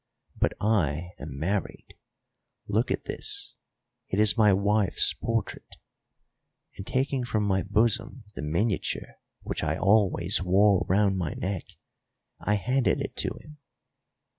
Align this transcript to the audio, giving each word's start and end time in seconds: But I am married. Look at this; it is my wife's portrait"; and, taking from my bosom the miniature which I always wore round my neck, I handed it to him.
But 0.35 0.53
I 0.59 1.11
am 1.19 1.37
married. 1.37 1.89
Look 2.67 2.89
at 2.89 3.05
this; 3.05 3.55
it 4.07 4.19
is 4.19 4.35
my 4.35 4.51
wife's 4.51 5.13
portrait"; 5.13 5.75
and, 6.75 6.87
taking 6.87 7.23
from 7.23 7.43
my 7.43 7.61
bosom 7.61 8.23
the 8.33 8.41
miniature 8.41 9.19
which 9.43 9.63
I 9.63 9.77
always 9.77 10.41
wore 10.41 10.87
round 10.89 11.19
my 11.19 11.35
neck, 11.35 11.65
I 12.39 12.55
handed 12.55 12.99
it 12.99 13.15
to 13.17 13.37
him. 13.43 13.57